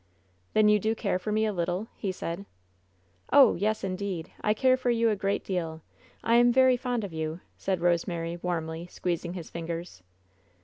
[0.53, 2.47] "Then, you do care for me a little?" he said.
[3.31, 5.83] "Oh, yes, indeed, I care for you a great deal.
[6.23, 10.01] I am very fond of you," said Rosemary, warmly, squeezing his fingers.